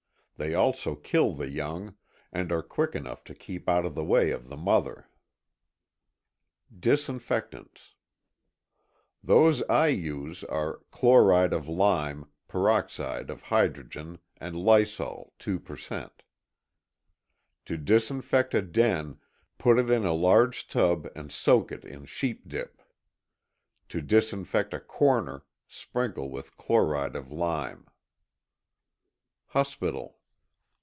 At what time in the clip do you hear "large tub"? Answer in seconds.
20.13-21.07